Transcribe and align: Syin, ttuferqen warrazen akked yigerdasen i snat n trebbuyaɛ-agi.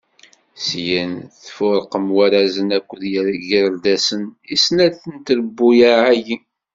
Syin, 0.65 1.11
ttuferqen 1.21 2.05
warrazen 2.15 2.69
akked 2.77 3.01
yigerdasen 3.13 4.23
i 4.53 4.55
snat 4.63 4.99
n 5.13 5.15
trebbuyaɛ-agi. 5.25 6.37